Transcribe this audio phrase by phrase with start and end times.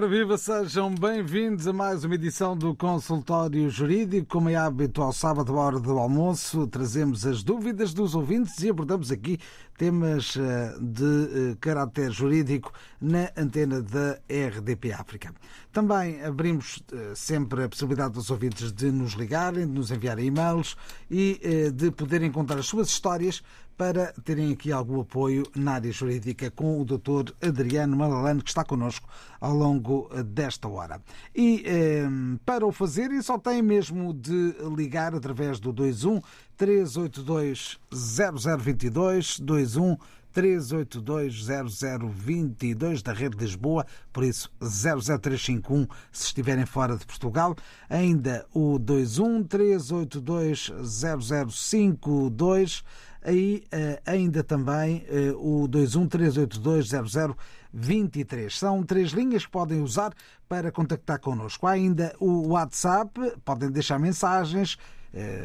[0.00, 4.28] Ora viva, sejam bem-vindos a mais uma edição do Consultório Jurídico.
[4.28, 8.70] Como é hábito, ao sábado, à hora do almoço, trazemos as dúvidas dos ouvintes e
[8.70, 9.38] abordamos aqui
[9.76, 11.04] temas eh, de
[11.52, 15.34] eh, caráter jurídico na antena da RDP África.
[15.70, 20.78] Também abrimos eh, sempre a possibilidade dos ouvintes de nos ligarem, de nos enviarem e-mails
[21.10, 23.42] e de poderem contar as suas histórias
[23.80, 27.32] para terem aqui algum apoio na área jurídica com o Dr.
[27.40, 29.08] Adriano Malalane, que está connosco
[29.40, 31.00] ao longo desta hora.
[31.34, 32.06] E eh,
[32.44, 36.20] para o fazer, só tem mesmo de ligar através do 21
[36.58, 39.96] 382 0022 21
[40.30, 47.56] 382 0022 da Rede de Lisboa, por isso 00351 se estiverem fora de Portugal.
[47.88, 52.84] Ainda o 21 382 0052
[53.22, 53.62] aí
[54.06, 55.04] ainda também
[55.36, 58.50] o 213820023.
[58.50, 60.14] São três linhas que podem usar
[60.48, 61.66] para contactar connosco.
[61.66, 64.78] Há ainda o WhatsApp, podem deixar mensagens,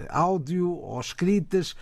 [0.10, 1.76] áudio ou escritas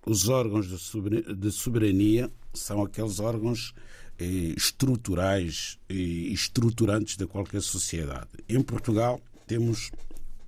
[0.08, 3.76] os órgãos de soberania são aqueles órgãos
[4.18, 8.30] eh, estruturais e estruturantes de qualquer sociedade.
[8.50, 9.92] Em Portugal, temos,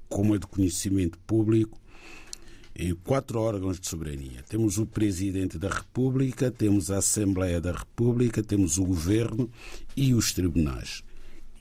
[0.10, 1.80] como é de conhecimento público,
[3.04, 4.44] quatro órgãos de soberania.
[4.50, 9.50] Temos o Presidente da República, temos a Assembleia da República, temos o Governo
[9.96, 11.04] e os tribunais.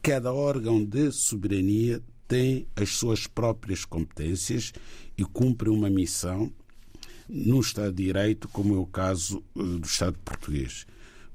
[0.02, 4.72] Cada órgão de soberania tem as suas próprias competências
[5.16, 6.52] e cumpre uma missão
[7.28, 10.86] no Estado de Direito, como é o caso eh, do Estado português.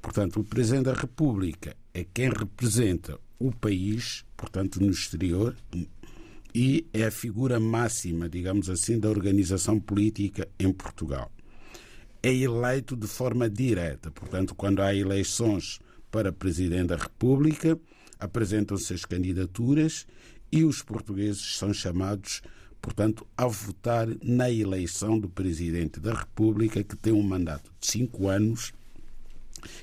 [0.02, 5.56] Portanto, o Presidente da República é quem representa o país, portanto, no exterior,
[6.54, 11.32] e é a figura máxima, digamos assim, da organização política em Portugal.
[12.22, 15.80] É eleito de forma direta, portanto, quando há eleições
[16.12, 17.80] para Presidente da República,
[18.20, 20.06] apresentam-se as candidaturas
[20.52, 22.42] e os portugueses são chamados,
[22.82, 28.28] portanto, a votar na eleição do Presidente da República, que tem um mandato de cinco
[28.28, 28.74] anos,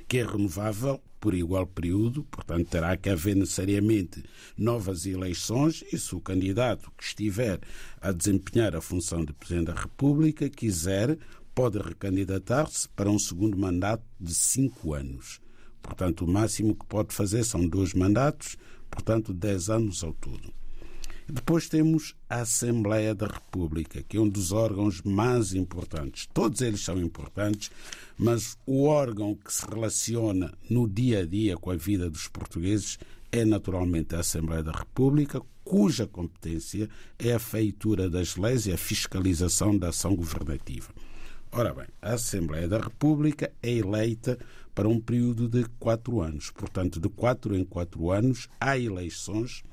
[0.08, 4.22] que é renovável por igual período, portanto, terá que haver necessariamente
[4.56, 7.58] novas eleições e se o candidato que estiver
[8.00, 11.18] a desempenhar a função de Presidente da República quiser,
[11.52, 15.40] pode recandidatar-se para um segundo mandato de cinco anos.
[15.82, 18.56] Portanto, o máximo que pode fazer são dois mandatos,
[18.88, 20.54] portanto, dez anos ao todo.
[21.28, 26.28] Depois temos a Assembleia da República, que é um dos órgãos mais importantes.
[26.32, 27.68] Todos eles são importantes,
[28.16, 32.96] mas o órgão que se relaciona no dia a dia com a vida dos portugueses
[33.32, 36.88] é naturalmente a Assembleia da República, cuja competência
[37.18, 40.94] é a feitura das leis e a fiscalização da ação governativa.
[41.50, 44.38] Ora bem, a Assembleia da República é eleita
[44.72, 46.50] para um período de quatro anos.
[46.52, 49.64] Portanto, de quatro em quatro anos há eleições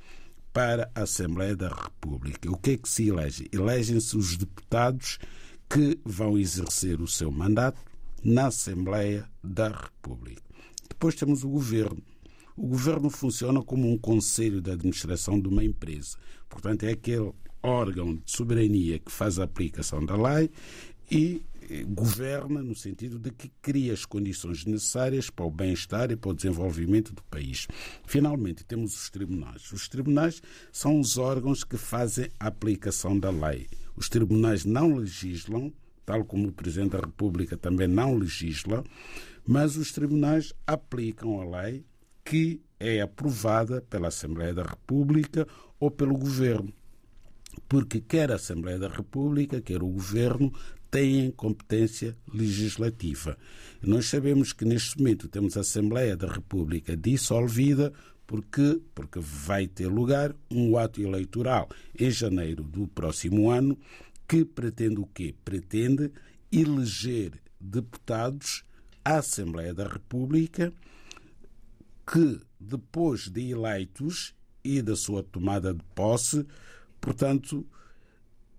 [0.53, 2.50] para a Assembleia da República.
[2.50, 3.50] O que é que se elege?
[3.51, 5.17] Elegem-se os deputados
[5.67, 7.81] que vão exercer o seu mandato
[8.23, 10.44] na Assembleia da República.
[10.88, 12.01] Depois temos o governo.
[12.56, 16.18] O governo funciona como um conselho de administração de uma empresa.
[16.47, 20.51] Portanto, é aquele órgão de soberania que faz a aplicação da lei
[21.09, 21.42] e
[21.87, 26.33] governa no sentido de que cria as condições necessárias para o bem-estar e para o
[26.33, 27.67] desenvolvimento do país.
[28.05, 29.71] Finalmente, temos os tribunais.
[29.71, 30.41] Os tribunais
[30.71, 33.67] são os órgãos que fazem a aplicação da lei.
[33.95, 35.71] Os tribunais não legislam,
[36.05, 38.83] tal como o Presidente da República também não legisla,
[39.45, 41.85] mas os tribunais aplicam a lei
[42.25, 45.47] que é aprovada pela Assembleia da República
[45.79, 46.73] ou pelo Governo
[47.67, 50.51] porque quer a Assembleia da República, quer o Governo,
[50.94, 53.35] têm competência legislativa.
[53.81, 57.92] Nós sabemos que neste momento temos a Assembleia da República dissolvida
[58.28, 61.68] porque, porque vai ter lugar um ato eleitoral
[62.00, 63.76] em janeiro do próximo ano
[64.28, 65.33] que pretende o quê?
[65.44, 66.12] Pretende
[66.52, 68.64] eleger deputados
[69.04, 70.71] à Assembleia da República
[72.06, 76.45] que, depois de eleitos e da sua tomada de posse,
[77.02, 77.66] portanto,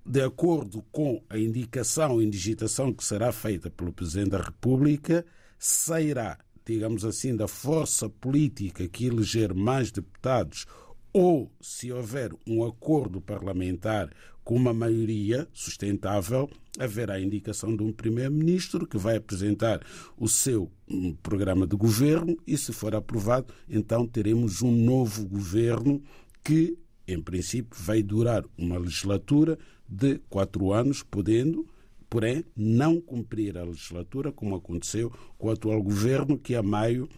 [0.05, 5.25] de acordo com a indicação e digitação que será feita pelo Presidente da República,
[5.59, 10.67] sairá, digamos assim, da força política que eleger mais deputados
[11.13, 14.11] ou se houver um acordo parlamentar
[14.43, 19.81] com uma maioria sustentável, haverá a indicação de um primeiro-ministro que vai apresentar
[20.19, 26.03] o seu hum, programa de governo e, se for aprovado, então teremos um novo governo
[26.43, 26.77] que,
[27.09, 29.59] em princípio, vai durar uma legislatura
[29.95, 31.67] de quatro anos, podendo,
[32.11, 37.09] porém, não cumprir a legislatura, como aconteceu com o atual governo, que a maio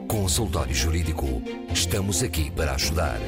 [0.07, 1.43] Consultório Jurídico.
[1.74, 3.19] Estamos aqui para ajudar.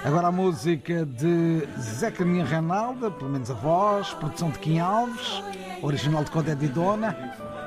[0.04, 5.42] Agora a música de Zeca Minha Reinalda, pelo menos a voz, produção de Kim Alves,
[5.82, 7.16] original de Codé de Dona,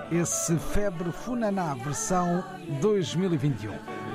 [0.09, 2.45] esse Febre Funaná, versão
[2.79, 4.06] 2021.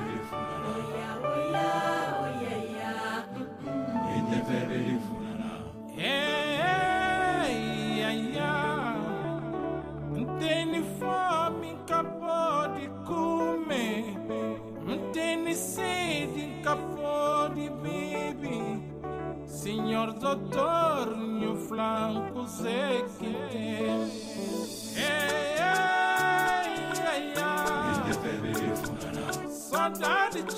[19.93, 23.37] Senhor doutor, meu flanco sei que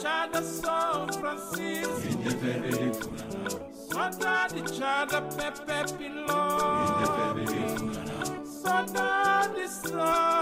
[0.00, 2.00] chada São Francisco.
[4.72, 7.34] Chada Pepe Piloto.
[8.44, 10.34] Saudade São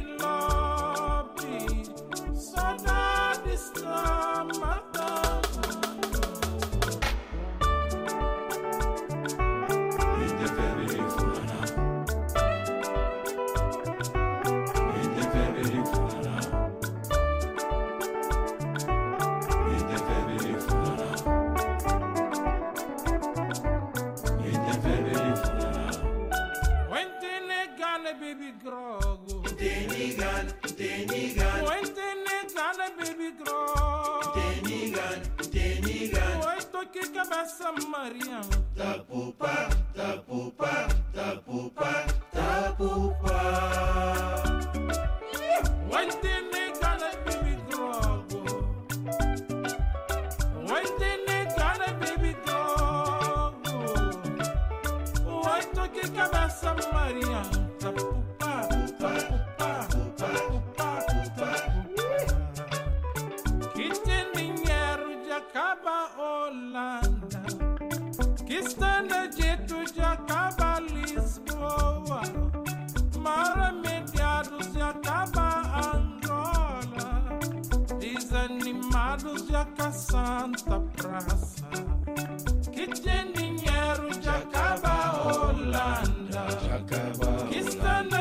[86.48, 87.50] Holanda.
[87.50, 88.19] Que está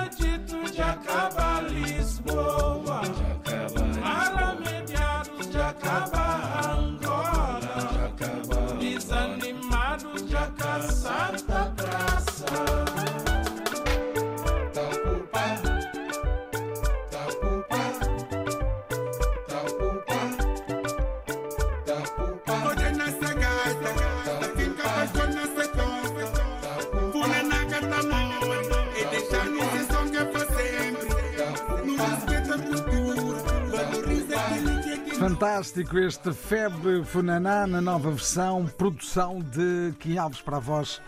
[35.59, 41.03] Fantástico este Febre Funaná na nova versão, produção de Kim Alves para a voz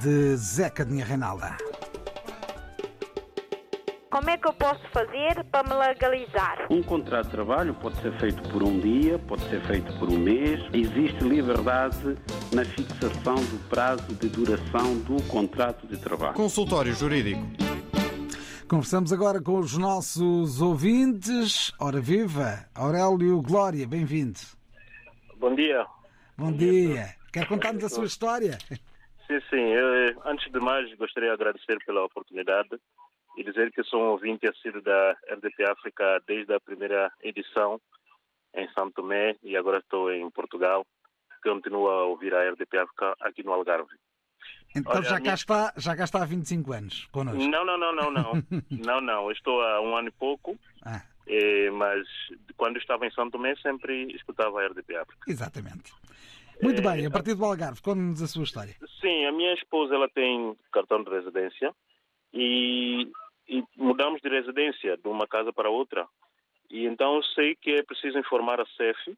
[0.00, 1.56] de Zeca Dinha Reinalda.
[4.08, 6.68] Como é que eu posso fazer para me legalizar?
[6.70, 10.18] Um contrato de trabalho pode ser feito por um dia, pode ser feito por um
[10.18, 10.60] mês.
[10.72, 12.16] Existe liberdade
[12.52, 16.34] na fixação do prazo de duração do contrato de trabalho.
[16.34, 17.67] Consultório Jurídico.
[18.68, 21.72] Conversamos agora com os nossos ouvintes.
[21.80, 24.38] Ora viva, Aurélio Glória, bem-vindo.
[25.38, 25.86] Bom dia.
[26.36, 27.14] Bom dia.
[27.32, 28.58] Quer contar-nos a sua história?
[29.26, 29.72] Sim, sim.
[29.72, 32.68] Eu, antes de mais, gostaria de agradecer pela oportunidade
[33.38, 37.80] e dizer que sou um ouvinte assíduo da RDP África desde a primeira edição
[38.54, 40.84] em São Tomé e agora estou em Portugal.
[41.42, 43.96] Continuo a ouvir a RDP África aqui no Algarve.
[44.78, 47.42] Então Olha, já, cá está, já cá está há 25 anos connosco.
[47.48, 48.32] Não, não, não, não, não.
[48.70, 49.30] não, não.
[49.32, 52.06] Estou há um ano e pouco, Ah, eh, mas
[52.56, 55.30] quando estava em São Tomé sempre escutava a RDP África.
[55.30, 55.92] exatamente.
[56.62, 58.74] Muito É, bem, a partir do Algarve, conte-nos a sua história.
[59.00, 61.72] Sim, a minha esposa ela tem cartão de residência
[62.32, 63.10] e,
[63.48, 66.06] e mudamos de residência de uma casa para outra.
[66.70, 69.16] E então eu sei que é preciso informar a CEF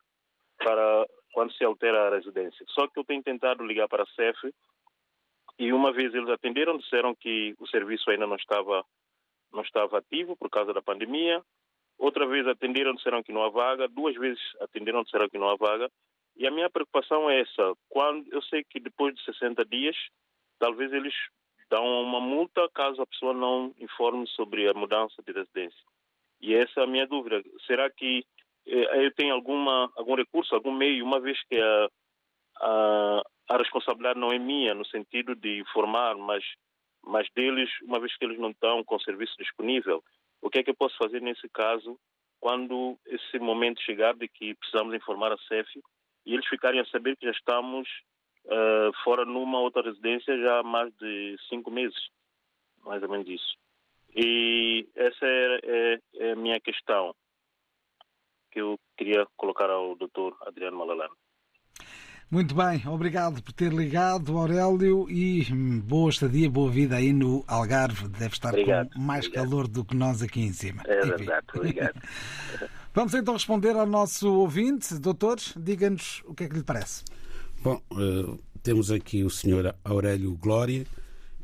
[0.58, 2.64] para quando se altera a residência.
[2.68, 4.52] Só que eu tenho tentado ligar para a CEF
[5.60, 8.82] e uma vez eles atenderam, disseram que o serviço ainda não estava
[9.52, 11.42] não estava ativo por causa da pandemia.
[11.98, 13.86] Outra vez atenderam, disseram que não há vaga.
[13.86, 15.90] Duas vezes atenderam, disseram que não há vaga.
[16.34, 17.74] E a minha preocupação é essa.
[17.90, 19.96] Quando eu sei que depois de 60 dias,
[20.58, 21.12] talvez eles
[21.68, 25.84] dão uma multa caso a pessoa não informe sobre a mudança de residência.
[26.40, 27.42] E essa é a minha dúvida.
[27.66, 28.24] Será que
[28.66, 31.88] eh, eu tenho alguma algum recurso, algum meio, uma vez que a,
[32.62, 36.44] a, a responsabilidade não é minha no sentido de informar, mas
[37.02, 40.04] mas deles, uma vez que eles não estão com o serviço disponível,
[40.42, 41.98] o que é que eu posso fazer nesse caso
[42.38, 45.68] quando esse momento chegar de que precisamos informar a CEF
[46.26, 47.88] e eles ficarem a saber que já estamos
[48.46, 51.98] eh, fora numa outra residência já há mais de cinco meses,
[52.84, 53.56] mais ou menos isso.
[54.14, 57.14] E essa é, é- é a minha questão
[58.50, 60.34] que eu queria colocar ao Dr.
[60.42, 61.16] Adriano Malalano.
[62.30, 67.44] Muito bem, obrigado por ter ligado, Aurélio, e hum, boa estadia, boa vida aí no
[67.48, 68.06] Algarve.
[68.06, 69.44] Deve estar Obrigado, com mais obrigado.
[69.50, 70.82] calor do que nós aqui em cima.
[70.86, 71.08] É Enfim.
[71.08, 72.00] verdade, obrigado.
[72.94, 74.96] Vamos então responder ao nosso ouvinte.
[74.96, 77.02] Doutores, diga-nos o que é que lhe parece.
[77.64, 80.86] Bom, eh, temos aqui o senhor Aurélio Glória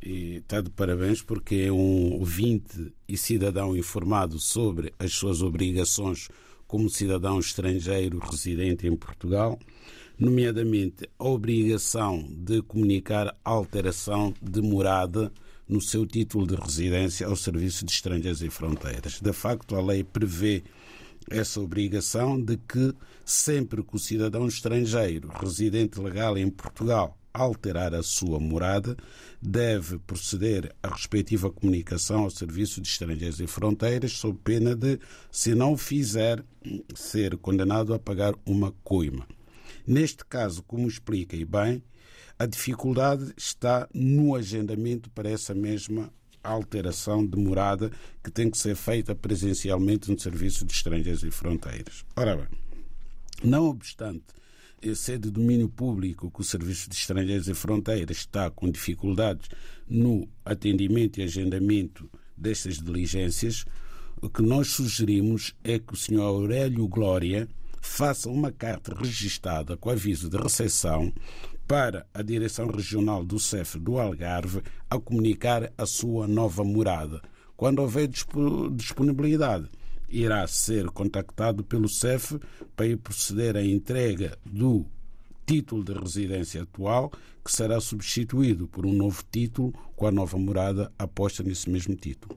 [0.00, 6.28] e está de parabéns porque é um ouvinte e cidadão informado sobre as suas obrigações
[6.68, 9.58] como cidadão estrangeiro residente em Portugal,
[10.18, 15.32] nomeadamente a obrigação de comunicar alteração de morada
[15.68, 19.20] no seu título de residência ao Serviço de Estrangeiros e Fronteiras.
[19.20, 20.62] De facto, a lei prevê
[21.28, 28.02] essa obrigação de que sempre que o cidadão estrangeiro residente legal em Portugal alterar a
[28.02, 28.96] sua morada,
[29.40, 34.98] deve proceder à respectiva comunicação ao Serviço de Estrangeiros e Fronteiras, sob pena de,
[35.30, 36.42] se não o fizer,
[36.94, 39.26] ser condenado a pagar uma coima.
[39.86, 41.82] Neste caso, como explica e bem,
[42.38, 47.90] a dificuldade está no agendamento para essa mesma alteração de morada
[48.22, 52.04] que tem que ser feita presencialmente no Serviço de Estrangeiros e Fronteiras.
[52.14, 52.46] Ora bem,
[53.42, 54.24] não obstante
[54.94, 59.48] ser de domínio público que o Serviço de Estrangeiros e Fronteiras está com dificuldades
[59.88, 63.64] no atendimento e agendamento destas diligências,
[64.20, 66.20] o que nós sugerimos é que o Sr.
[66.20, 67.48] Aurélio Glória
[67.80, 71.12] faça uma carta registada com aviso de recepção
[71.66, 77.20] para a Direção Regional do CEF do Algarve a comunicar a sua nova morada.
[77.56, 78.08] Quando houver
[78.72, 79.68] disponibilidade,
[80.08, 82.38] irá ser contactado pelo CEF
[82.76, 84.86] para proceder à entrega do
[85.44, 87.10] título de residência atual,
[87.44, 92.36] que será substituído por um novo título com a nova morada aposta nesse mesmo título.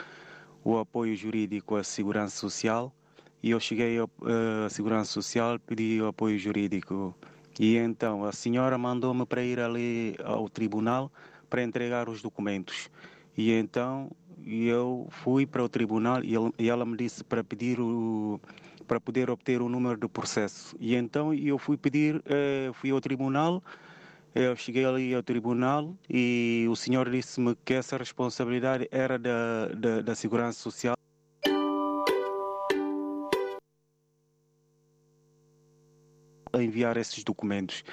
[0.63, 2.95] o apoio jurídico à Segurança Social
[3.43, 7.13] e eu cheguei à uh, Segurança Social, pedi o apoio jurídico
[7.59, 11.11] e então a senhora mandou-me para ir ali ao tribunal
[11.49, 12.89] para entregar os documentos.
[13.37, 14.13] E então
[14.47, 18.41] eu fui para o tribunal e, ele, e ela me disse para pedir o
[18.87, 20.75] para poder obter o número do processo.
[20.81, 23.63] E então eu fui pedir, eh, fui ao tribunal,
[24.35, 30.01] eu cheguei ali ao tribunal e o senhor disse-me que essa responsabilidade era da, da,
[30.03, 30.97] da Segurança Social.
[36.53, 37.85] A enviar esses documentos.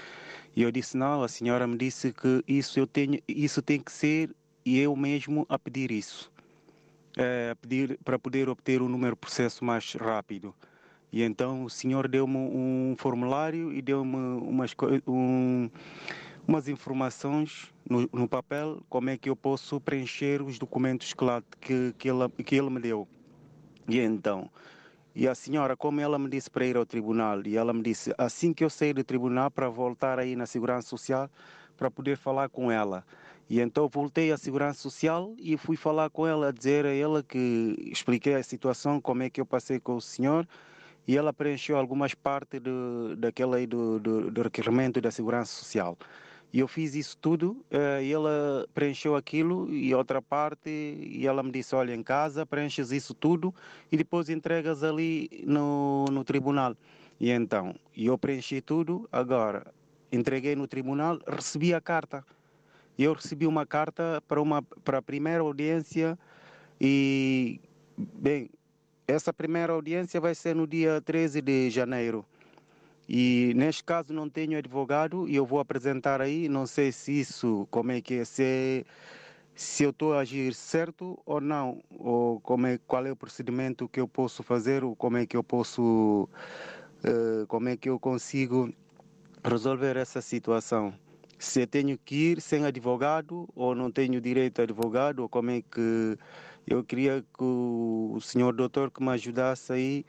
[0.55, 3.91] E eu disse: não, a senhora me disse que isso, eu tenho, isso tem que
[3.91, 6.31] ser e eu mesmo a pedir isso.
[7.17, 10.53] É, pedir para poder obter o número de processo mais rápido.
[11.11, 14.75] E então o senhor deu-me um formulário e deu-me umas,
[15.07, 15.69] um,
[16.47, 21.41] umas informações no, no, papel como é que eu posso preencher os documentos que, lá,
[21.59, 23.07] que, que, ele, que ele me deu.
[23.87, 24.49] E então,
[25.15, 28.13] e a senhora, como ela me disse para ir ao tribunal, e ela me disse
[28.19, 31.27] assim que eu sair do tribunal para voltar aí na Segurança Social
[31.75, 33.03] para poder falar com ela.
[33.49, 37.77] E então voltei à Segurança Social e fui falar com ela, dizer a ela que
[37.91, 40.45] expliquei a situação, como é que eu passei com o senhor,
[41.07, 45.97] e ela preencheu algumas partes do, daquele aí do, do, do requerimento da Segurança Social.
[46.51, 51.41] E eu fiz isso tudo, uh, e ela preencheu aquilo e outra parte, e ela
[51.41, 53.53] me disse, olha, em casa preenches isso tudo
[53.89, 56.75] e depois entregas ali no, no tribunal.
[57.19, 59.73] E então, eu preenchi tudo, agora
[60.11, 62.25] entreguei no tribunal, recebi a carta
[63.03, 66.17] eu recebi uma carta para, uma, para a primeira audiência
[66.81, 67.59] e,
[67.97, 68.49] bem,
[69.07, 72.25] essa primeira audiência vai ser no dia 13 de janeiro.
[73.07, 77.67] E neste caso não tenho advogado e eu vou apresentar aí, não sei se isso,
[77.71, 78.85] como é que é, se,
[79.55, 83.87] se eu estou a agir certo ou não, ou como é, qual é o procedimento
[83.87, 86.27] que eu posso fazer, ou como é que eu posso,
[87.05, 88.73] uh, como é que eu consigo
[89.41, 90.93] resolver essa situação
[91.37, 95.61] se tenho que ir sem advogado ou não tenho direito a advogado ou como é
[95.61, 96.17] que
[96.65, 100.05] eu queria que o senhor doutor que me ajudasse aí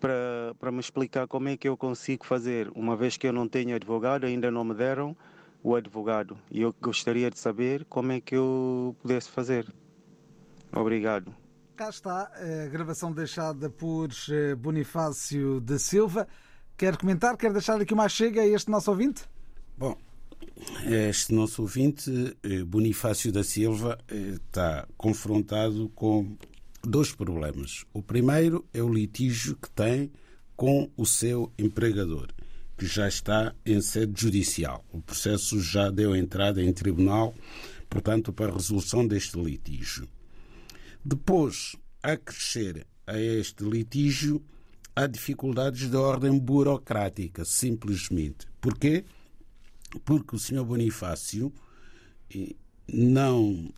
[0.00, 3.48] para, para me explicar como é que eu consigo fazer, uma vez que eu não
[3.48, 5.16] tenho advogado, ainda não me deram
[5.62, 6.36] o advogado.
[6.50, 9.66] E eu gostaria de saber como é que eu pudesse fazer.
[10.72, 11.34] Obrigado.
[11.76, 16.26] Cá está a gravação deixada por eh, Bonifácio da Silva.
[16.76, 17.36] Quer comentar?
[17.36, 19.24] Quer deixar aqui uma chega a este nosso ouvinte?
[20.84, 26.36] Este nosso ouvinte, eh, Bonifácio da Silva, eh, está confrontado com
[26.82, 27.84] dois problemas.
[27.92, 30.10] O primeiro é o litígio que tem
[30.54, 32.28] com o seu empregador,
[32.78, 34.84] que já está em sede judicial.
[34.92, 37.34] O processo já deu entrada em tribunal,
[37.90, 40.08] portanto, para a resolução deste litígio.
[41.04, 44.42] Depois, a crescer a este litígio,
[44.94, 48.46] há dificuldades de ordem burocrática, simplesmente.
[48.60, 49.04] Porquê?
[50.04, 51.52] Porque o senhor Bonifácio
[52.88, 53.72] não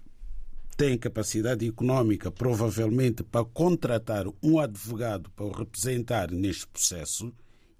[0.77, 7.33] tem capacidade econômica, provavelmente, para contratar um advogado para o representar neste processo,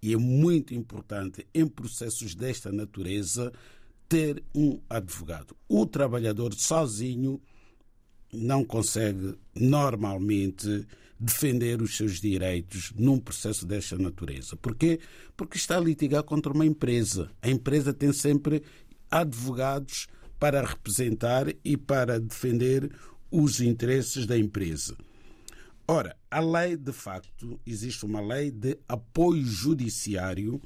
[0.03, 3.53] e é muito importante, em processos desta natureza,
[4.09, 5.57] ter um advogado.
[5.69, 7.41] O trabalhador sozinho
[8.33, 10.87] não consegue normalmente
[11.19, 14.57] defender os seus direitos num processo desta natureza.
[14.57, 15.01] Porquê?
[15.37, 17.31] Porque está a litigar contra uma empresa.
[17.43, 18.63] A empresa tem sempre
[19.11, 20.07] advogados
[20.39, 22.91] para representar e para defender
[23.31, 24.97] os interesses da empresa.
[25.87, 30.61] Ora, a lei, de facto, existe uma lei de apoio judiciário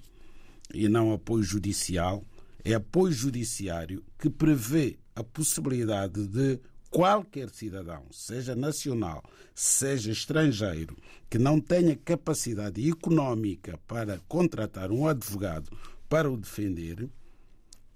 [0.74, 2.24] e não apoio judicial,
[2.64, 6.58] é apoio judiciário que prevê a possibilidade de
[6.92, 9.24] qualquer cidadão, seja nacional,
[9.55, 10.94] seja estrangeiro,
[11.28, 15.74] que não tenha capacidade económica para contratar um advogado
[16.07, 17.09] para o defender,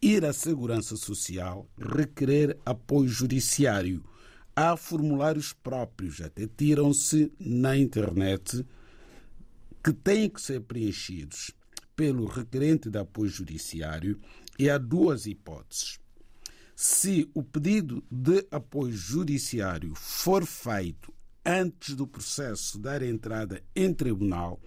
[0.01, 4.03] ir à Segurança Social requerer apoio judiciário.
[4.57, 8.65] Há formulários próprios, até tiram-se na internet,
[9.85, 11.51] que têm que ser preenchidos
[11.95, 14.19] pelo requerente de apoio judiciário
[14.59, 15.99] e há duas hipóteses.
[16.79, 21.11] Se o pedido de apoio judiciário for feito
[21.43, 24.61] antes do processo dar entrada em tribunal,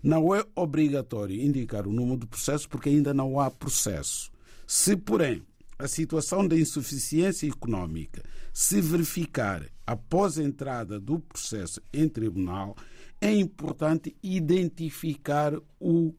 [0.00, 4.30] não é obrigatório indicar o número do processo porque ainda não há processo.
[4.68, 5.42] Se, porém,
[5.76, 12.76] a situação da insuficiência económica se verificar após a entrada do processo em tribunal,
[13.20, 16.14] é importante identificar o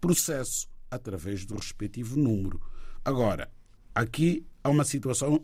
[0.00, 2.60] processo através do respectivo número.
[3.04, 3.50] Agora,
[3.92, 5.40] aqui há uma situação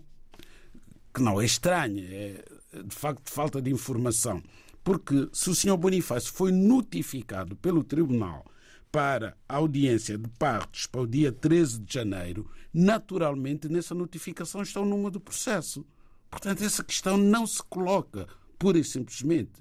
[1.15, 2.45] que não é estranha, é
[2.85, 4.43] de facto falta de informação.
[4.83, 5.77] Porque se o Sr.
[5.77, 8.45] Bonifácio foi notificado pelo Tribunal
[8.91, 14.81] para a audiência de partes para o dia 13 de janeiro, naturalmente nessa notificação está
[14.81, 15.87] o número do processo.
[16.29, 18.27] Portanto, essa questão não se coloca
[18.59, 19.53] pura e simplesmente.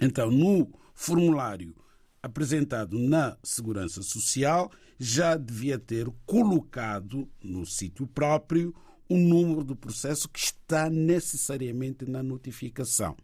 [0.00, 1.74] Então, no formulário
[2.22, 4.70] apresentado na Segurança Social,
[5.02, 8.74] já devia ter colocado no sítio próprio
[9.08, 13.16] o número do processo que está necessariamente na notificação.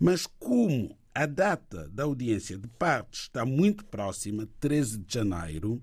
[0.00, 5.80] Mas como a data da audiência de partes está muito próxima, 13 de janeiro,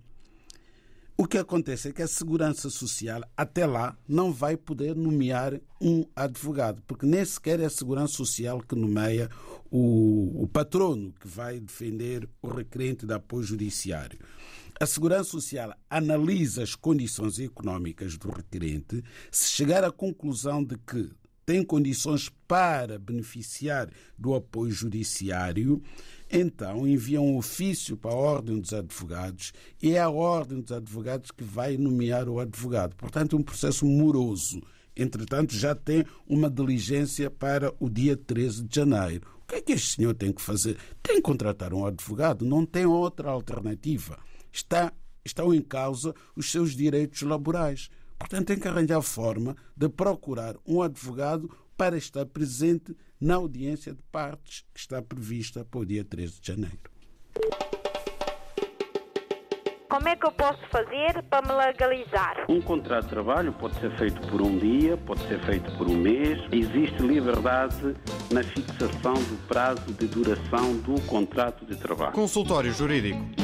[1.15, 6.03] o que acontece é que a Segurança Social, até lá, não vai poder nomear um
[6.15, 9.29] advogado, porque nem sequer é a Segurança Social que nomeia
[9.69, 14.17] o, o patrono que vai defender o requerente de apoio judiciário.
[14.81, 21.07] A Segurança Social analisa as condições económicas do requerente, se chegar à conclusão de que
[21.45, 25.83] tem condições para beneficiar do apoio judiciário,
[26.31, 31.29] então envia um ofício para a Ordem dos Advogados e é a Ordem dos Advogados
[31.29, 32.95] que vai nomear o advogado.
[32.95, 34.63] Portanto, é um processo moroso.
[34.97, 39.27] Entretanto, já tem uma diligência para o dia 13 de janeiro.
[39.43, 40.75] O que é que este senhor tem que fazer?
[41.03, 44.17] Tem que contratar um advogado, não tem outra alternativa.
[44.51, 44.91] Está,
[45.23, 47.89] estão em causa os seus direitos laborais.
[48.17, 54.01] Portanto, tem que arranjar forma de procurar um advogado para estar presente na audiência de
[54.11, 56.91] partes que está prevista para o dia 13 de janeiro.
[59.91, 62.45] Como é que eu posso fazer para me legalizar?
[62.47, 65.97] Um contrato de trabalho pode ser feito por um dia, pode ser feito por um
[65.97, 66.39] mês.
[66.49, 67.93] Existe liberdade
[68.31, 72.13] na fixação do prazo de duração do contrato de trabalho.
[72.13, 73.40] Consultório Jurídico.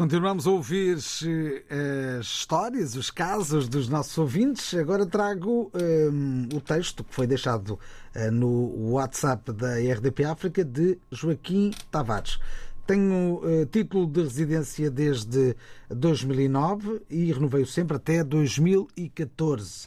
[0.00, 4.72] Continuamos a ouvir uh, as histórias, os casos dos nossos ouvintes.
[4.72, 7.78] Agora trago um, o texto que foi deixado
[8.16, 12.38] uh, no WhatsApp da RDP África de Joaquim Tavares.
[12.86, 15.54] Tenho uh, título de residência desde
[15.90, 19.86] 2009 e renovei-o sempre até 2014,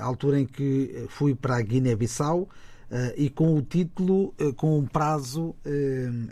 [0.00, 2.48] a altura em que fui para a Guiné-Bissau
[3.16, 5.54] e com o título com um prazo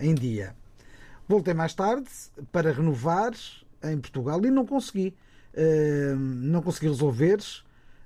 [0.01, 0.57] em dia.
[1.27, 2.09] Voltei mais tarde
[2.53, 3.33] para renovar
[3.83, 5.15] em Portugal e não consegui.
[5.57, 7.39] Uh, não consegui resolver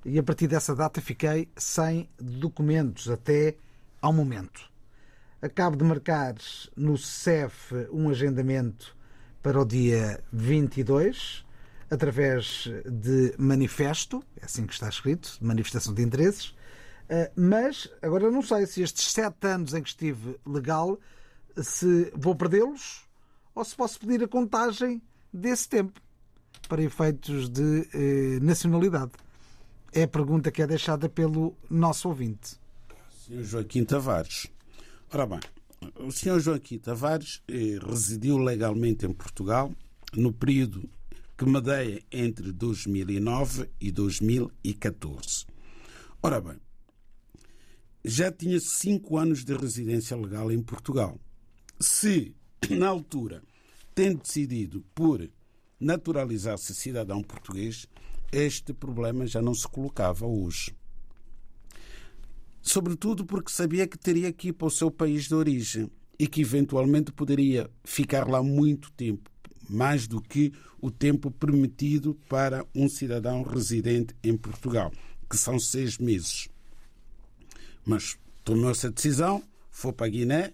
[0.05, 3.57] e a partir dessa data fiquei sem documentos até
[4.01, 4.71] ao momento.
[5.41, 6.35] Acabo de marcar
[6.77, 8.97] no CEF um agendamento
[9.43, 11.45] para o dia 22
[11.91, 18.31] através de manifesto, é assim que está escrito, de manifestação de interesses, uh, mas agora
[18.31, 20.99] não sei se estes sete anos em que estive legal
[21.57, 23.08] se vou perdê-los
[23.55, 26.01] ou se posso pedir a contagem desse tempo
[26.69, 29.13] para efeitos de eh, nacionalidade?
[29.93, 32.59] É a pergunta que é deixada pelo nosso ouvinte.
[33.11, 33.43] Sr.
[33.43, 34.47] Joaquim Tavares.
[35.13, 35.41] Ora bem,
[35.97, 36.41] o Sr.
[36.41, 39.73] Joaquim Tavares eh, residiu legalmente em Portugal
[40.15, 40.89] no período
[41.37, 45.47] que medeia entre 2009 e 2014.
[46.21, 46.57] Ora bem,
[48.05, 51.19] já tinha cinco anos de residência legal em Portugal.
[51.79, 52.35] Se,
[52.71, 53.43] na altura,
[53.95, 55.29] tem decidido por
[55.81, 57.87] naturalizar-se cidadão português,
[58.33, 60.75] este problema já não se colocava hoje.
[62.61, 66.41] Sobretudo porque sabia que teria que ir para o seu país de origem e que
[66.41, 69.31] eventualmente poderia ficar lá muito tempo,
[69.69, 74.93] mais do que o tempo permitido para um cidadão residente em Portugal,
[75.31, 76.49] que são seis meses.
[77.87, 80.53] Mas tomou essa decisão, foi para a Guiné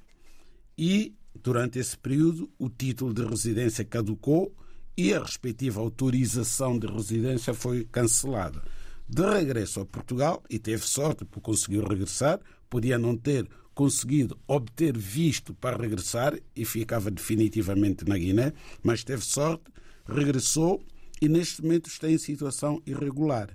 [0.76, 1.14] e,
[1.44, 4.56] durante esse período, o título de residência caducou
[4.96, 8.62] e a respectiva autorização de residência foi cancelada.
[9.06, 14.96] De regresso a Portugal, e teve sorte por conseguir regressar, podia não ter conseguido obter
[14.96, 19.64] visto para regressar e ficava definitivamente na Guiné, mas teve sorte,
[20.06, 20.82] regressou
[21.20, 23.54] e neste momento está em situação irregular.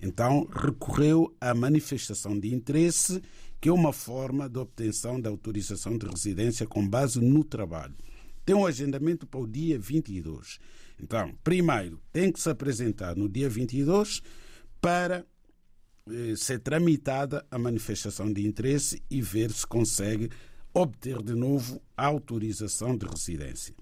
[0.00, 3.22] Então recorreu à manifestação de interesse,
[3.60, 7.94] que é uma forma de obtenção da autorização de residência com base no trabalho.
[8.44, 10.58] Tem um agendamento para o dia 22.
[11.00, 14.22] Então, primeiro, tem que se apresentar no dia 22
[14.80, 15.26] para
[16.10, 20.30] eh, ser tramitada a manifestação de interesse e ver se consegue
[20.72, 23.74] obter de novo a autorização de residência.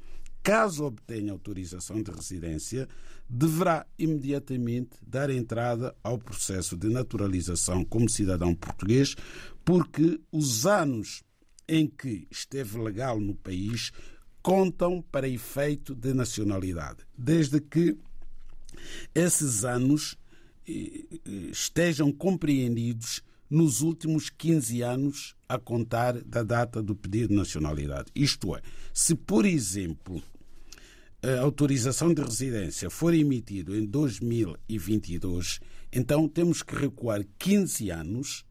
[0.47, 2.89] Caso obtenha autorização de residência,
[3.29, 9.17] deverá imediatamente dar entrada ao processo de naturalização como cidadão português,
[9.65, 11.25] porque os anos
[11.67, 13.91] em que esteve legal no país
[14.41, 17.99] contam para efeito de nacionalidade, desde que
[19.13, 20.17] esses anos
[21.51, 28.13] estejam compreendidos nos últimos 15 anos a contar da data do pedido de nacionalidade.
[28.15, 28.63] Isto é,
[28.95, 30.23] se, por exemplo,
[31.23, 35.61] a autorização de residência for emitida em 2022,
[35.93, 38.45] então temos que recuar 15 anos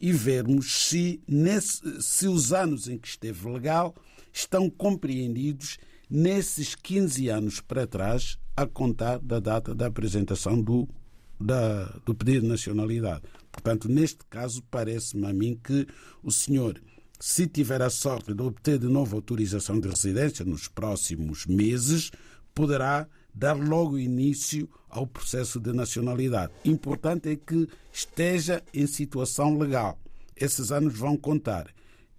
[0.00, 3.94] e vermos se, nesse, se os anos em que esteve legal
[4.32, 10.88] estão compreendidos nesses 15 anos para trás a contar da data da apresentação do
[11.38, 13.22] da, do pedido de nacionalidade.
[13.52, 15.86] Portanto, neste caso, parece-me a mim que
[16.22, 16.80] o senhor,
[17.18, 22.10] se tiver a sorte de obter de novo autorização de residência nos próximos meses,
[22.54, 26.52] poderá dar logo início ao processo de nacionalidade.
[26.64, 29.98] Importante é que esteja em situação legal.
[30.34, 31.66] Esses anos vão contar.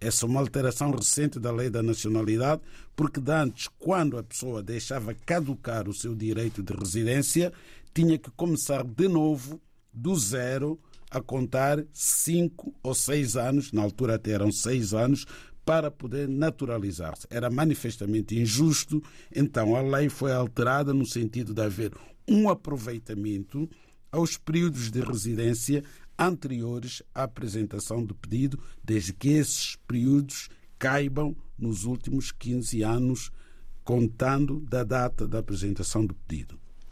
[0.00, 2.62] Essa é uma alteração recente da lei da nacionalidade,
[2.94, 7.52] porque de antes, quando a pessoa deixava caducar o seu direito de residência,
[7.92, 9.60] tinha que começar de novo,
[9.92, 10.78] do zero,
[11.10, 15.26] a contar cinco ou seis anos, na altura até eram seis anos,
[15.64, 17.26] para poder naturalizar-se.
[17.28, 19.02] Era manifestamente injusto,
[19.34, 21.92] então a lei foi alterada no sentido de haver
[22.26, 23.68] um aproveitamento
[24.10, 25.84] aos períodos de residência
[26.18, 33.30] anteriores à apresentação do pedido, desde que esses períodos caibam nos últimos 15 anos,
[33.84, 36.58] contando da data da apresentação do pedido.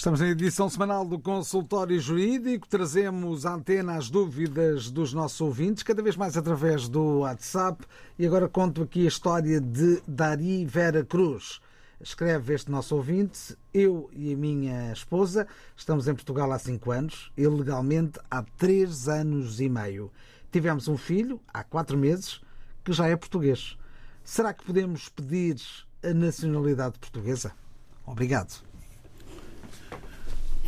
[0.00, 2.66] Estamos na edição semanal do Consultório Jurídico.
[2.66, 7.84] Trazemos à antena as dúvidas dos nossos ouvintes, cada vez mais através do WhatsApp.
[8.18, 11.60] E agora conto aqui a história de Dari Vera Cruz.
[12.00, 17.30] Escreve este nosso ouvinte: Eu e a minha esposa estamos em Portugal há cinco anos,
[17.36, 20.10] ilegalmente há três anos e meio.
[20.50, 22.40] Tivemos um filho há quatro meses
[22.82, 23.76] que já é português.
[24.24, 25.60] Será que podemos pedir
[26.02, 27.52] a nacionalidade portuguesa?
[28.06, 28.69] Obrigado.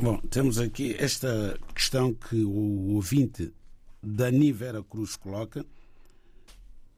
[0.03, 3.53] Bom, temos aqui esta questão que o ouvinte
[4.03, 5.65] Dani Vera Cruz coloca.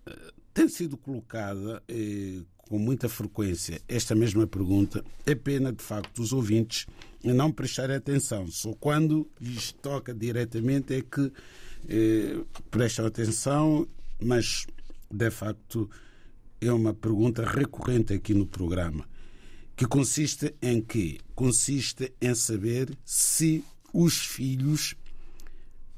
[0.06, 5.04] Eh, tem sido colocada eh, com muita frequência esta mesma pergunta.
[5.26, 6.86] É pena, de facto, os ouvintes
[7.22, 8.46] não prestarem atenção.
[8.46, 11.30] Só quando lhes toca diretamente é que
[11.86, 13.86] eh, prestam atenção,
[14.18, 14.66] mas,
[15.10, 15.90] de facto,
[16.58, 19.06] é uma pergunta recorrente aqui no programa
[19.76, 24.94] que consiste em que consiste em saber se os filhos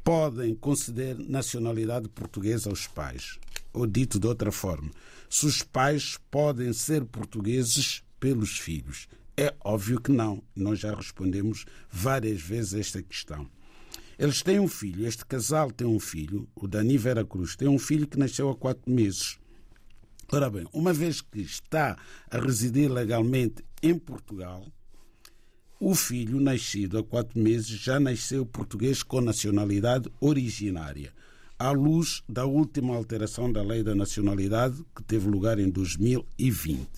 [0.02, 3.38] podem conceder nacionalidade portuguesa aos pais.
[3.72, 4.90] Ou dito de outra forma,
[5.28, 9.08] se os pais podem ser portugueses pelos filhos.
[9.36, 10.42] É óbvio que não.
[10.54, 13.46] Nós já respondemos várias vezes esta questão.
[14.18, 17.78] Eles têm um filho, este casal tem um filho, o Dani Vera Cruz tem um
[17.78, 19.38] filho que nasceu há quatro meses.
[20.32, 21.98] Ora bem, uma vez que está
[22.30, 24.64] a residir legalmente em Portugal,
[25.78, 31.12] o filho nascido há quatro meses já nasceu português com nacionalidade originária,
[31.58, 36.88] à luz da última alteração da lei da nacionalidade que teve lugar em 2020.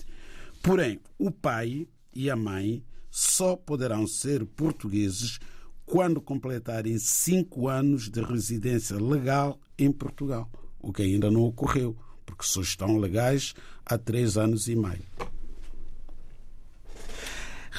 [0.61, 5.39] Porém, o pai e a mãe só poderão ser portugueses
[5.85, 10.49] quando completarem cinco anos de residência legal em Portugal,
[10.79, 13.53] o que ainda não ocorreu, porque só estão legais
[13.85, 15.05] há três anos e meio.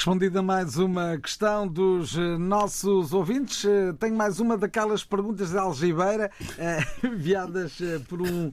[0.00, 5.58] Respondida mais uma questão dos eh, nossos ouvintes, eh, tenho mais uma daquelas perguntas de
[5.58, 7.76] algibeira eh, enviadas
[8.08, 8.50] por um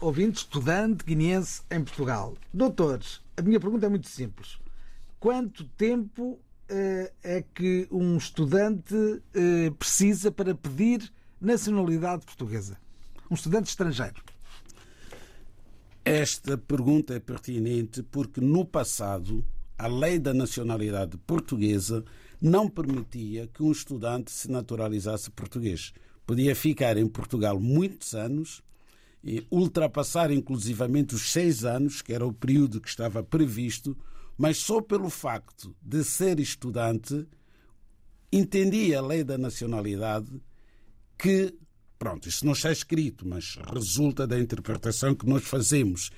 [0.00, 2.34] ouvinte, estudante guineense em Portugal.
[2.52, 4.58] Doutores, a minha pergunta é muito simples.
[5.20, 8.96] Quanto tempo é que um estudante
[9.78, 11.08] precisa para pedir
[11.40, 12.76] nacionalidade portuguesa?
[13.30, 14.20] Um estudante estrangeiro.
[16.04, 19.44] Esta pergunta é pertinente porque no passado
[19.82, 22.04] a lei da nacionalidade portuguesa
[22.40, 25.92] não permitia que um estudante se naturalizasse português.
[26.24, 28.62] Podia ficar em Portugal muitos anos
[29.24, 33.96] e ultrapassar inclusivamente os seis anos, que era o período que estava previsto,
[34.38, 37.26] mas só pelo facto de ser estudante
[38.32, 40.30] entendia a lei da nacionalidade
[41.18, 41.52] que,
[41.98, 46.10] pronto, isso não está escrito, mas resulta da interpretação que nós fazemos,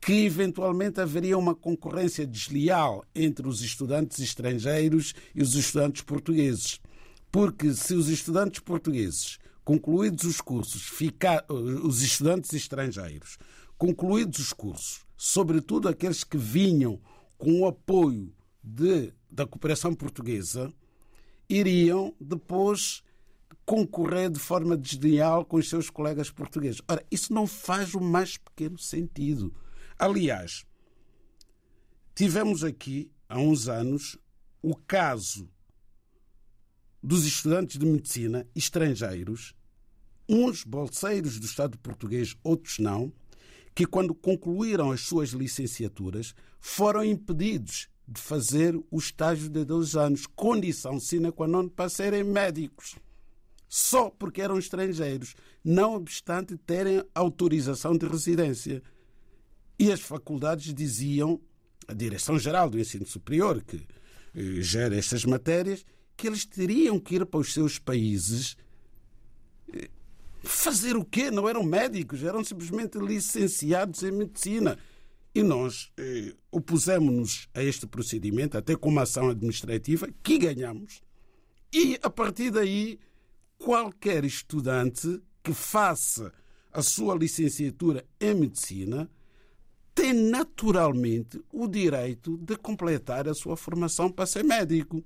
[0.00, 6.80] que eventualmente haveria uma concorrência desleal entre os estudantes estrangeiros e os estudantes portugueses.
[7.30, 13.36] Porque se os estudantes portugueses, concluídos os cursos, ficar, os estudantes estrangeiros,
[13.76, 17.00] concluídos os cursos, sobretudo aqueles que vinham
[17.36, 18.32] com o apoio
[18.62, 20.72] de, da cooperação portuguesa,
[21.48, 23.02] iriam depois
[23.64, 26.80] concorrer de forma desleal com os seus colegas portugueses.
[26.88, 29.52] Ora, isso não faz o mais pequeno sentido.
[29.98, 30.64] Aliás,
[32.14, 34.18] tivemos aqui, há uns anos,
[34.62, 35.48] o caso
[37.02, 39.54] dos estudantes de medicina estrangeiros,
[40.28, 43.12] uns bolseiros do Estado português, outros não,
[43.74, 50.26] que, quando concluíram as suas licenciaturas, foram impedidos de fazer o estágio de dois anos,
[50.26, 52.96] condição sine qua non para serem médicos.
[53.68, 55.34] Só porque eram estrangeiros,
[55.64, 58.82] não obstante terem autorização de residência.
[59.78, 61.40] E as faculdades diziam,
[61.86, 63.76] a Direção-Geral do Ensino Superior, que
[64.34, 65.84] eh, gera estas matérias,
[66.16, 68.56] que eles teriam que ir para os seus países
[69.72, 69.88] eh,
[70.42, 71.30] fazer o quê?
[71.30, 74.78] Não eram médicos, eram simplesmente licenciados em medicina.
[75.34, 81.02] E nós eh, opusemos-nos a este procedimento, até com uma ação administrativa, que ganhamos.
[81.70, 82.98] E, a partir daí,
[83.58, 86.32] qualquer estudante que faça
[86.72, 89.10] a sua licenciatura em medicina
[89.96, 95.02] tem naturalmente o direito de completar a sua formação para ser médico.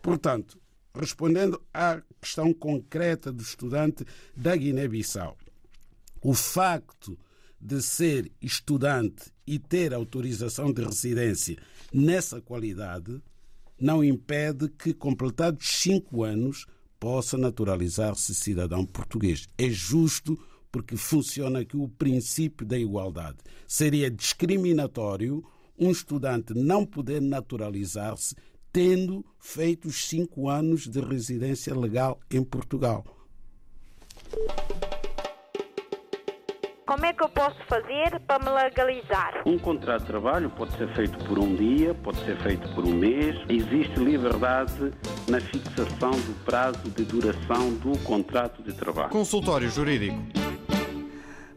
[0.00, 0.58] Portanto,
[0.94, 4.02] respondendo à questão concreta do estudante
[4.34, 5.36] da Guiné-Bissau,
[6.22, 7.18] o facto
[7.60, 11.58] de ser estudante e ter autorização de residência
[11.92, 13.22] nessa qualidade
[13.78, 16.64] não impede que, completados cinco anos,
[16.98, 19.46] possa naturalizar-se cidadão português.
[19.58, 20.38] É justo
[20.74, 23.36] porque funciona aqui o princípio da igualdade.
[23.64, 25.44] Seria discriminatório
[25.78, 28.34] um estudante não poder naturalizar-se
[28.72, 33.04] tendo feito os cinco anos de residência legal em Portugal.
[36.84, 39.42] Como é que eu posso fazer para me legalizar?
[39.46, 42.94] Um contrato de trabalho pode ser feito por um dia, pode ser feito por um
[42.94, 43.36] mês.
[43.48, 44.92] Existe liberdade
[45.28, 49.10] na fixação do prazo de duração do contrato de trabalho.
[49.10, 50.43] Consultório Jurídico.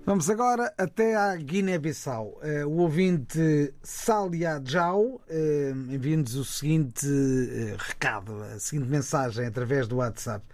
[0.08, 2.40] Vamos agora até à Guiné-Bissau.
[2.42, 9.86] Eh, o ouvinte Salia Jau eh, envia-nos o seguinte eh, recado, a seguinte mensagem através
[9.86, 10.46] do WhatsApp.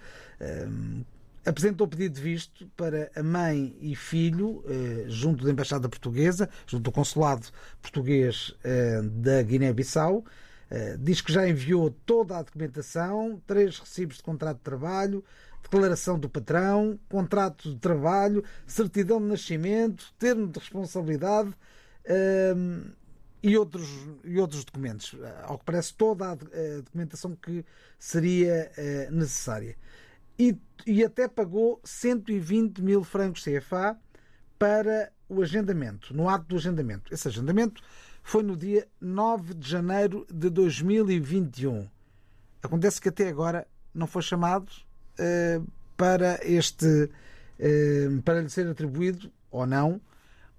[1.46, 4.64] Apresentou pedido de visto para a mãe e filho
[5.06, 7.46] junto da Embaixada Portuguesa, junto do Consulado
[7.80, 8.56] Português
[9.22, 10.26] da Guiné-Bissau.
[11.00, 15.24] Diz que já enviou toda a documentação, três recibos de contrato de trabalho,
[15.64, 21.54] declaração do patrão, contrato de trabalho, certidão de nascimento, termo de responsabilidade
[22.56, 22.92] hum,
[23.42, 23.88] e, outros,
[24.24, 25.16] e outros documentos.
[25.44, 27.66] Ao que parece, toda a documentação que
[27.98, 29.76] seria uh, necessária.
[30.38, 33.98] E, e até pagou 120 mil francos CFA
[34.58, 37.14] para o agendamento, no ato do agendamento.
[37.14, 37.82] Esse agendamento
[38.22, 41.90] foi no dia 9 de janeiro de 2021.
[42.62, 44.72] Acontece que até agora não foi chamado
[45.96, 47.10] para este
[48.24, 50.02] para lhe ser atribuído ou não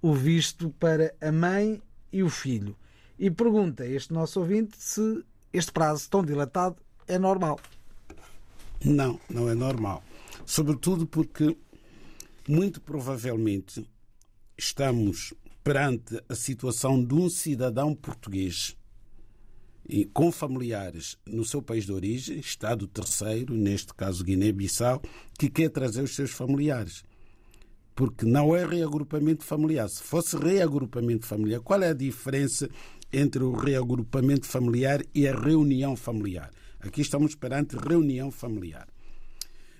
[0.01, 1.81] o visto para a mãe
[2.11, 2.75] e o filho.
[3.17, 6.77] E pergunta este nosso ouvinte se este prazo tão dilatado
[7.07, 7.59] é normal.
[8.83, 10.03] Não, não é normal.
[10.45, 11.57] Sobretudo porque,
[12.47, 13.89] muito provavelmente,
[14.57, 15.33] estamos
[15.63, 18.77] perante a situação de um cidadão português
[20.13, 25.01] com familiares no seu país de origem, Estado terceiro, neste caso Guiné-Bissau,
[25.37, 27.03] que quer trazer os seus familiares.
[27.93, 29.87] Porque não é reagrupamento familiar.
[29.87, 32.69] Se fosse reagrupamento familiar, qual é a diferença
[33.13, 36.51] entre o reagrupamento familiar e a reunião familiar?
[36.79, 38.87] Aqui estamos perante reunião familiar.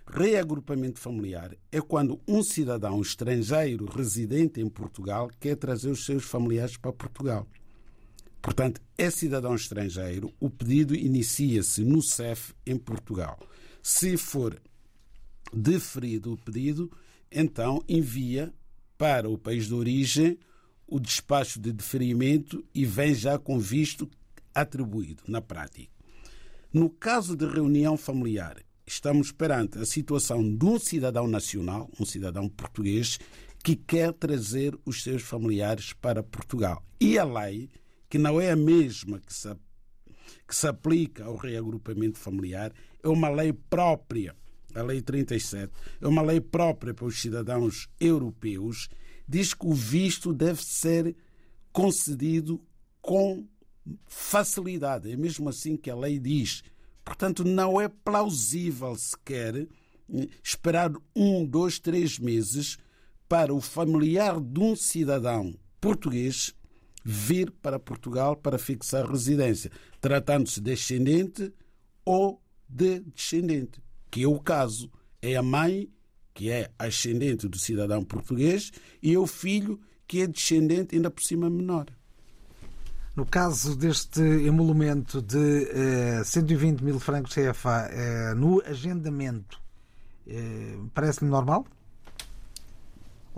[0.08, 6.78] Reagrupamento familiar é quando um cidadão estrangeiro residente em Portugal quer trazer os seus familiares
[6.78, 7.48] para Portugal.
[8.46, 13.40] Portanto, é cidadão estrangeiro, o pedido inicia-se no CEF em Portugal.
[13.82, 14.62] Se for
[15.52, 16.92] deferido o pedido,
[17.32, 18.54] então envia
[19.00, 20.38] para o país de origem
[20.86, 24.08] o despacho de deferimento e vem já com visto
[24.54, 25.92] atribuído na prática.
[26.72, 32.48] No caso de reunião familiar, estamos perante a situação de um cidadão nacional, um cidadão
[32.48, 33.18] português,
[33.64, 36.86] que quer trazer os seus familiares para Portugal.
[37.02, 37.72] E a lei
[38.10, 39.56] que não é a mesma que se,
[40.48, 42.72] que se aplica ao reagrupamento familiar,
[43.04, 44.36] é uma lei própria,
[44.74, 48.90] a Lei 37, é uma lei própria para os cidadãos europeus,
[49.28, 51.16] diz que o visto deve ser
[51.72, 52.62] concedido
[53.02, 53.48] com
[54.08, 55.12] facilidade.
[55.12, 56.64] É mesmo assim que a lei diz.
[57.04, 62.78] Portanto, não é plausível sequer eh, esperar um, dois, três meses
[63.30, 66.55] para o familiar de um cidadão português
[67.08, 71.54] vir para Portugal para fixar residência, tratando-se de descendente
[72.04, 73.80] ou de descendente,
[74.10, 74.92] que é o caso.
[75.22, 75.88] É a mãe,
[76.34, 81.24] que é ascendente do cidadão português, e é o filho, que é descendente, ainda por
[81.24, 81.86] cima menor.
[83.16, 85.70] No caso deste emolumento de
[86.20, 89.62] eh, 120 mil francos CFA eh, no agendamento,
[90.28, 91.66] eh, parece-lhe normal?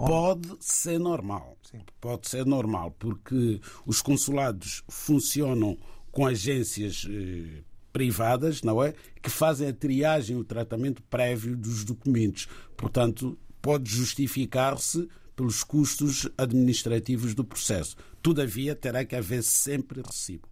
[0.05, 1.57] Pode ser normal.
[1.69, 1.79] Sim.
[1.99, 5.77] Pode ser normal, porque os consulados funcionam
[6.11, 8.93] com agências eh, privadas, não é?
[9.21, 12.47] Que fazem a triagem, o tratamento prévio dos documentos.
[12.75, 17.95] Portanto, pode justificar-se pelos custos administrativos do processo.
[18.21, 20.47] Todavia, terá que haver sempre recibo.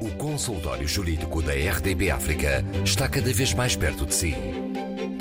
[0.00, 4.34] O consultório jurídico da RDB África está cada vez mais perto de si.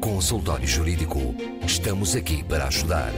[0.00, 1.34] Consultório Jurídico.
[1.66, 3.10] Estamos aqui para ajudar.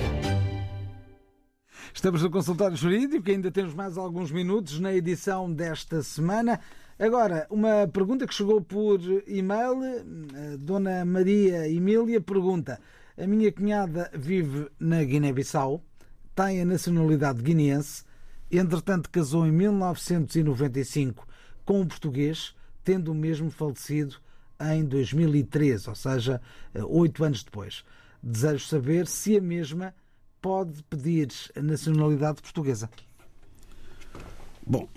[1.92, 6.58] Estamos no consultório jurídico, ainda temos mais alguns minutos na edição desta semana.
[6.98, 9.82] Agora, uma pergunta que chegou por e-mail.
[9.82, 12.80] A Dona Maria Emília pergunta:
[13.18, 15.84] A minha cunhada vive na Guiné-Bissau,
[16.34, 18.02] tem a nacionalidade guineense,
[18.50, 21.26] entretanto casou em 1995
[21.66, 24.16] com um português, tendo o mesmo falecido
[24.58, 26.40] em 2013, ou seja,
[26.88, 27.84] oito anos depois.
[28.22, 29.94] Desejo saber se a mesma
[30.40, 32.88] pode pedir a nacionalidade portuguesa.
[34.66, 34.88] Bom,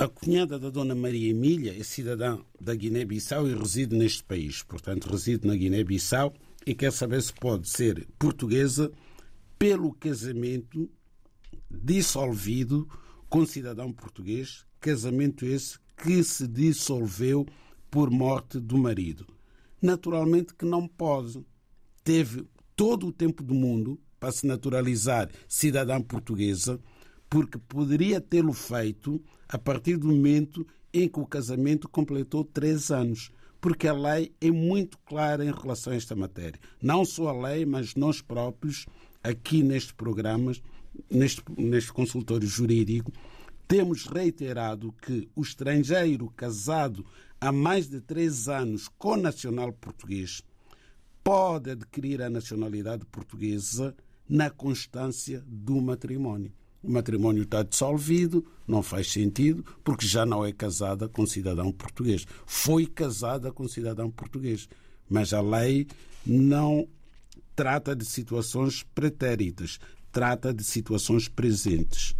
[0.00, 4.62] a cunhada da Dona Maria Emília é cidadã da Guiné-Bissau e reside neste país.
[4.62, 6.32] Portanto, reside na Guiné-Bissau
[6.66, 8.90] e quer saber se pode ser portuguesa
[9.58, 10.88] pelo casamento
[11.70, 12.88] dissolvido
[13.28, 17.46] com cidadão português, casamento esse que se dissolveu
[17.90, 19.26] por morte do marido.
[19.82, 21.44] Naturalmente que não pode.
[22.02, 26.80] Teve todo o tempo do mundo para se naturalizar cidadã portuguesa,
[27.30, 33.30] porque poderia tê-lo feito a partir do momento em que o casamento completou três anos.
[33.60, 36.58] Porque a lei é muito clara em relação a esta matéria.
[36.82, 38.86] Não só a lei, mas nós próprios,
[39.22, 40.52] aqui neste programa,
[41.08, 43.12] neste, neste consultório jurídico,
[43.68, 47.06] temos reiterado que o estrangeiro casado
[47.40, 50.42] há mais de três anos com nacional português
[51.22, 53.94] pode adquirir a nacionalidade portuguesa
[54.28, 56.52] na constância do matrimónio.
[56.82, 62.26] O matrimónio está dissolvido, não faz sentido, porque já não é casada com cidadão português.
[62.46, 64.68] Foi casada com cidadão português.
[65.08, 65.86] Mas a lei
[66.24, 66.88] não
[67.54, 69.78] trata de situações pretéritas,
[70.10, 72.14] trata de situações presentes.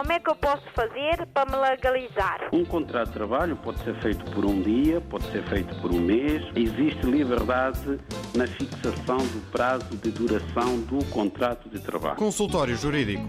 [0.00, 2.48] Como é que eu posso fazer para me legalizar?
[2.54, 6.00] Um contrato de trabalho pode ser feito por um dia, pode ser feito por um
[6.00, 6.42] mês.
[6.56, 8.00] Existe liberdade
[8.34, 12.16] na fixação do prazo de duração do contrato de trabalho.
[12.16, 13.22] Consultório Jurídico.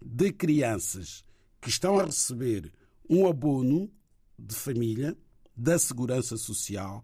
[0.04, 1.24] de crianças
[1.60, 2.72] que estão a receber
[3.08, 3.90] um abono
[4.38, 5.16] de família
[5.56, 7.02] da Segurança Social,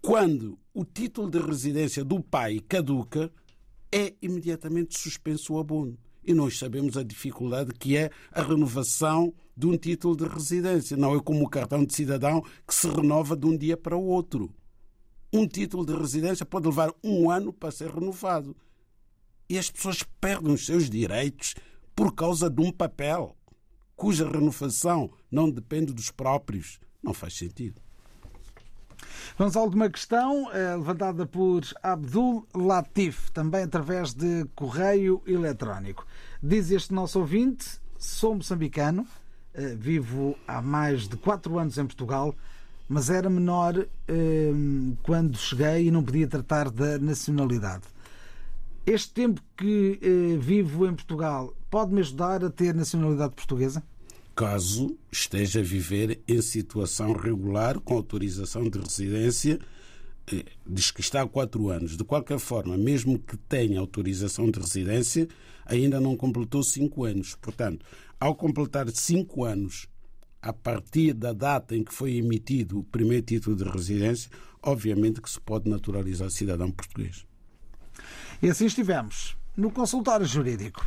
[0.00, 3.30] quando o título de residência do pai caduca,
[3.92, 9.66] é imediatamente suspenso o abono e nós sabemos a dificuldade que é a renovação de
[9.66, 10.96] um título de residência.
[10.96, 14.04] Não é como o cartão de cidadão que se renova de um dia para o
[14.04, 14.52] outro.
[15.32, 18.56] Um título de residência pode levar um ano para ser renovado.
[19.48, 21.54] E as pessoas perdem os seus direitos
[21.94, 23.36] por causa de um papel
[23.94, 26.78] cuja renovação não depende dos próprios.
[27.02, 27.80] Não faz sentido.
[29.38, 36.06] Vamos à última questão, eh, levantada por Abdul Latif, também através de correio eletrónico.
[36.42, 39.06] Diz este nosso ouvinte: sou moçambicano,
[39.52, 42.34] eh, vivo há mais de quatro anos em Portugal,
[42.88, 44.52] mas era menor eh,
[45.02, 47.84] quando cheguei e não podia tratar da nacionalidade.
[48.86, 53.82] Este tempo que vivo em Portugal pode-me ajudar a ter nacionalidade portuguesa?
[54.36, 59.58] Caso esteja a viver em situação regular, com autorização de residência,
[60.30, 61.96] eh, diz que está há quatro anos.
[61.96, 65.26] De qualquer forma, mesmo que tenha autorização de residência,
[65.64, 67.34] ainda não completou cinco anos.
[67.36, 67.86] Portanto,
[68.20, 69.88] ao completar cinco anos,
[70.42, 74.30] a partir da data em que foi emitido o primeiro título de residência,
[74.62, 77.26] obviamente que se pode naturalizar cidadão português.
[78.42, 80.86] E assim estivemos no consultório jurídico.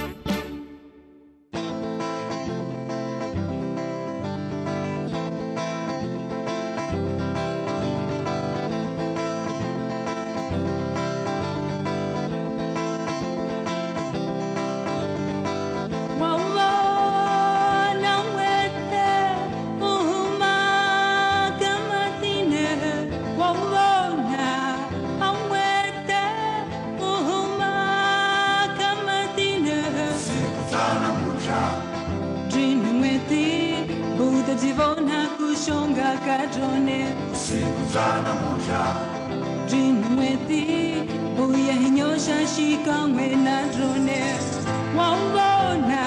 [42.25, 44.21] shashikangwe nadrone
[44.97, 46.01] wawona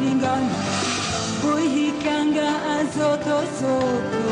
[0.00, 0.56] kulingana
[1.42, 4.22] Buihikanga azoto soko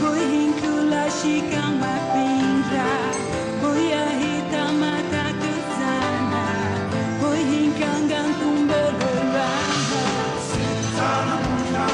[0.00, 2.86] Buihinkulashika mapinga
[3.60, 6.42] Buiahita matatu sana
[7.20, 10.04] Buihinkanga ntumbolo lwanga
[11.44, 11.86] muna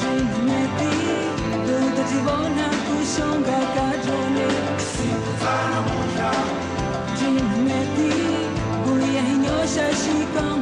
[0.00, 0.94] Jinimeti
[1.66, 4.46] Dundo jivona kushonga kajole.
[7.50, 7.80] Muna
[9.94, 10.55] shikanga